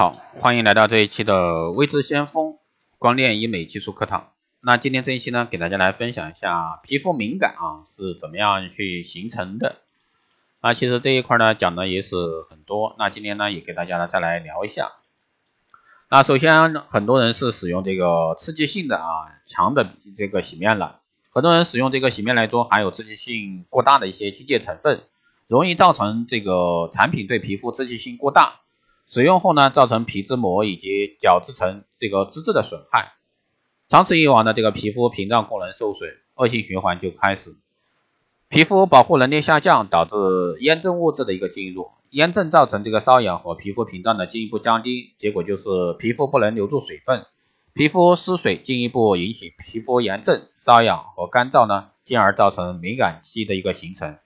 [0.00, 2.56] 好，欢迎来到这一期的微知先锋
[2.96, 4.32] 光电医美技术课堂。
[4.62, 9.76] 那今天这一期呢，给大家来分享一下皮肤敏感啊是怎么样去形成的。
[10.62, 12.16] 那其实这一块呢讲的也是
[12.48, 14.92] 很多，那今天呢也给大家呢再来聊一下。
[16.08, 19.04] 那首先很多人是使用这个刺激性的啊
[19.44, 20.94] 强的这个洗面奶，
[21.30, 25.02] 很多人使用这个洗面奶中含有刺激性过大的一些清洁成分，
[25.46, 28.60] 容易造成这个产品对皮肤刺激性过大。
[29.12, 33.14] 使用后呢，造成皮脂膜以及角质层这个脂质的损害，
[33.88, 37.56] 长此以往呢，这个皮肤屏障功能受损，恶性循环就开始，
[38.48, 40.14] 皮肤保护能力下降，导致
[40.60, 45.68] 炎症物质的一个进入，炎症造成这个瘙痒和皮肤屏障的进一步降低，结果就是
[45.98, 47.26] 皮肤不能留住水分，
[47.74, 54.18] 皮肤失水，进一步引起皮肤炎症、瘙痒和干燥呢，进而造成敏感肌的一个形成。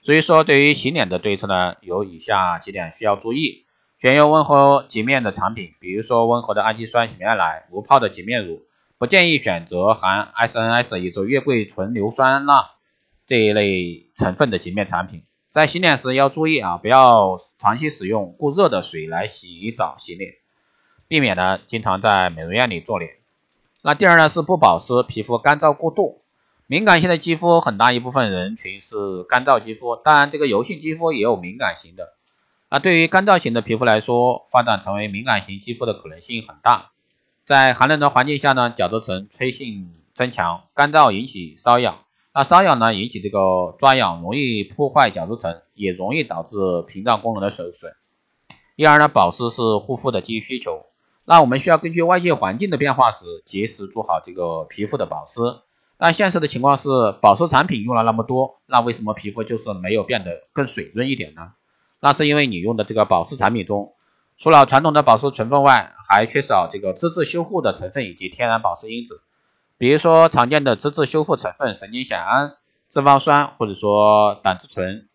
[0.00, 3.63] 所以说，对于洗脸的对策呢，有以下几点需要注意。
[4.04, 8.60] 选用温和洁面的产品，比如说温和的氨基酸洗面奶、无泡的洁面乳，
[8.98, 12.72] 不建议选择含 SNS 也就月桂醇硫酸钠
[13.26, 15.22] 这一类成分的洁面产品。
[15.48, 20.34] 在洗脸时要注意啊，不要长期使用过热的水来洗澡洗脸，
[21.08, 23.12] 避免呢经常在美容院里做脸。
[23.80, 26.20] 那第二呢是不保湿，皮肤干燥过度，
[26.66, 32.12] 敏感性的肌肤很大一部分人群是干燥肌肤，当然这个油性肌肤也有敏感型的。
[32.70, 36.90] 那对于干燥型的皮肤来说，发展成为敏感型肌肤的可能性很大。
[37.44, 41.98] 在寒冷的环境下呢，角质层脆性增强，干燥引起瘙痒。
[42.32, 46.56] 那瘙痒呢，引起这个抓痒，容易破坏角质层，也容易导致
[46.88, 47.94] 屏障功能的受损。
[48.76, 50.86] 因而呢，保湿是护肤的第一需求。
[51.26, 55.40] 那我们需要根据外界环境的变化时，及时做好这个皮肤的保湿。
[55.96, 56.88] 但现实的情况是，
[57.20, 61.52] 保湿产品用了那么多，那为什么皮肤就是没有变得更水润一点呢？
[62.04, 63.94] 那是因为你用的这个保湿产品中，
[64.36, 69.22] 除了传统的保湿成分外，还缺少这个脂质修护的成分以及天然保湿因子。
[69.78, 72.56] 比如说常见的脂质修复成分神经酰胺、
[72.90, 75.08] 脂肪酸或者说胆汁醇，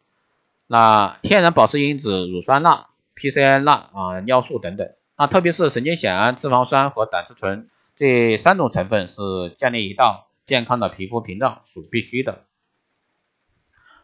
[0.65, 4.89] 那天然保湿因子乳酸钠、PCI 钠啊、尿素等等。
[5.15, 9.21] 那特别是神经酰胺、脂肪酸和胆汁醇这三种成分是
[9.59, 12.45] 建立一道健康的皮肤屏障所必须的。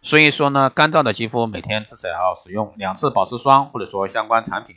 [0.05, 4.75] 所以说呢，干燥的肌肤每天至少要使用两次保湿霜或者说相关产品。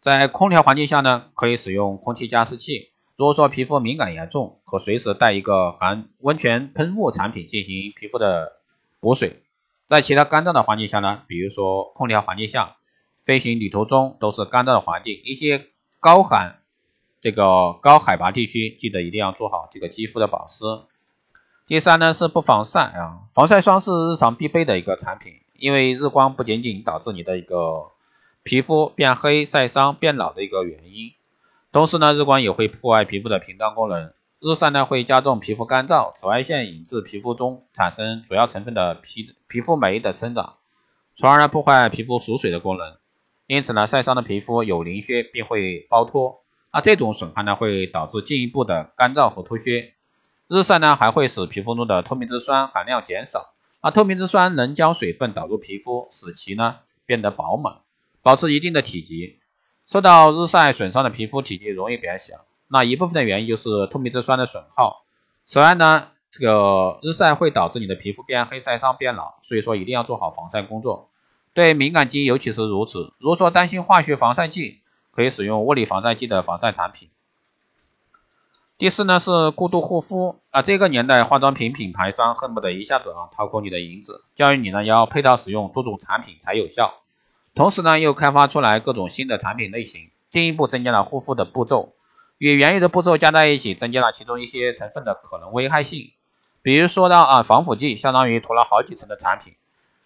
[0.00, 2.92] 在空调环境下呢，可以使用空气加湿器。
[3.16, 8.60] 如果说皮肤敏感严重，可随时带一个含温泉喷雾产品进行皮肤的
[9.00, 9.42] 补水。
[9.88, 12.76] 在其他干燥的环境下呢，比如说空调环境下、
[13.24, 15.66] 飞行旅途中都是干燥的环境，一些
[15.98, 16.60] 高寒
[17.20, 20.64] 这个高海拔地区，记得一定要做好这个肌肤的保湿。
[21.70, 27.92] 第三呢是不防晒啊，防晒霜是日常必备的一个产品，因为日光不仅仅导致你的一个
[28.42, 31.12] 皮肤变黑、晒伤、变老的一个原因，
[31.70, 40.54] 同时呢日光也会破坏皮肤的屏障功能，日晒呢会加重皮肤干燥，紫外线引致皮肤中产生主要成分的皮皮肤酶的生长，
[41.14, 42.96] 从而呢破坏皮肤锁水的功能，
[43.46, 46.42] 因此呢晒伤的皮肤有鳞屑并会包脱，
[46.72, 49.94] 那这种损害呢会导致进一步的干燥和脱屑。
[50.50, 57.76] 日晒呢还会使皮肤中的透明质酸含量减少，而透明质酸能将水分导入皮肤，使其呢变得饱满，
[58.20, 59.38] 保持一定的体积。
[59.86, 65.04] 受到日晒损伤的皮肤体积容易变小，那一部分的原因就是透明质酸的损耗。
[65.44, 71.10] 此外呢，这个日晒会导致你的皮肤变黑、晒伤、变老，所以说一定要做好防晒工作。
[71.54, 73.12] 对敏感肌尤其是如此。
[73.18, 74.80] 如果说担心化学防晒剂，
[75.12, 77.08] 可以使用物理防晒剂的防晒产品。
[78.80, 86.94] 第四呢是过度护肤啊，这个年代化妆品品牌商恨不得一下子啊掏空你的银子，教育你呢要配套使用多种产品才有效，
[87.54, 91.92] 同时呢又开发出来各种新的产品类型，进一步增加了护肤的步骤，
[92.38, 96.12] 与原有的步骤加在一起，增加了其中一些成分的可能危害性。
[96.62, 99.56] 比如说到啊防腐剂，相当于涂了好几层的产品，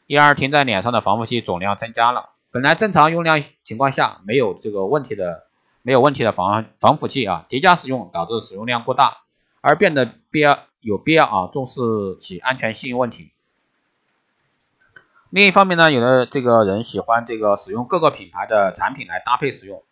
[0.09, 5.45] 因而停在脸上的防腐剂总量增加了，本来正常用量情况下没有这个问题的。
[5.87, 9.19] 没有问题的防防腐剂啊，叠加使用导致使用量过大，
[9.61, 11.83] 而变得必要有必要啊重视
[12.19, 13.33] 其安全性问题。
[15.29, 19.83] 另一方面呢，有的这个人喜欢这个使用各个品牌的产品来搭配使用，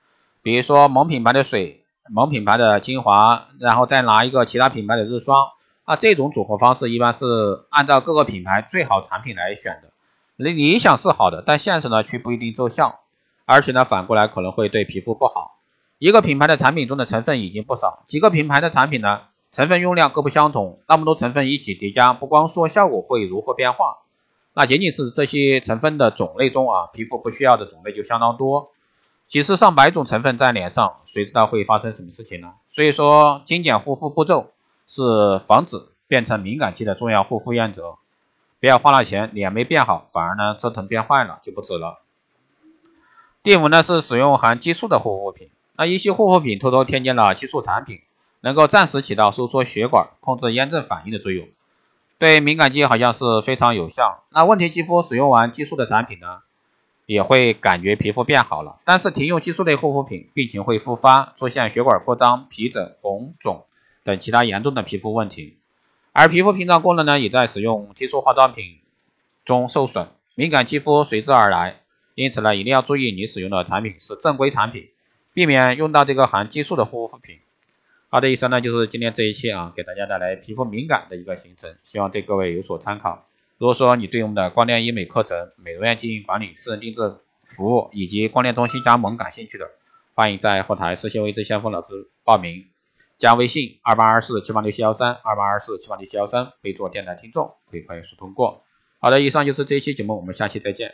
[0.41, 5.49] 比如说某品牌的水、某品牌的精华，然后再拿一个其他品牌的日霜
[5.85, 7.27] 啊，这种组合方式一般是
[7.69, 9.91] 按照各个品牌最好产品来选的。
[10.37, 13.01] 理理想是好的，但现实呢却不一定奏效，
[13.45, 15.59] 而且呢反过来可能会对皮肤不好。
[16.03, 19.21] 一个品牌的产品中的成分已经不少，几个品牌的产品呢，
[19.53, 23.99] 成分用量各不相同，那么多成分一起叠加，不光说效果会如何变化，
[24.53, 28.73] 那仅仅是这些成分的种类中啊，皮肤不需要的种类就相当多。
[29.29, 32.55] 几十上百种成分在脸上，谁知道会发生什么事情呢？
[32.73, 34.51] 所以说，精简护肤步骤
[34.89, 37.95] 是防止变成敏感肌的重要护肤原则。
[38.59, 42.01] 不要花了钱，脸没变好，反而呢折腾变坏了，就不值了。
[43.45, 48.01] 第五呢是使用含激素的护肤品，那一些护肤品偷偷添加了激素产品，
[48.41, 51.49] 能够暂时起到收缩血管、控制炎症反应的作用，
[52.19, 54.25] 对敏感肌好像是非常有效。
[54.31, 56.41] 那问题肌肤使用完激素的产品呢？
[57.05, 63.65] 也会感觉皮肤变好了，但是停用激素类护肤品，病情会复发，出现血管扩张、皮疹、红肿
[64.05, 65.59] 等其他严重的皮肤问题。
[66.13, 68.79] 而皮肤屏障功能呢，也在使用激素化妆品
[69.45, 71.81] 中受损，敏感肌肤随之而来。
[72.15, 74.89] 因此呢，一定要注意你使用的产品是正规产品，
[75.35, 77.39] 避免用到这个含激素的护肤品。
[78.09, 83.27] 好的，以上呢就是今天这一期啊，给大家带来皮肤敏感的一个行程，希望对各位有所参考。
[83.57, 87.15] 如果说你对我们的光电医美课程、美容院经营管理、私人定制
[87.47, 89.71] 服务以及光电中心加盟感兴趣的，
[90.15, 92.67] 欢迎在后台私信微志先锋老师报名，
[93.17, 98.65] 加微信二八二四七八六七幺三二八二四七八六七幺三，备注电台听众，可以快速通过。
[98.99, 100.93] 好的，以上就是这一期节目，我们下期再见。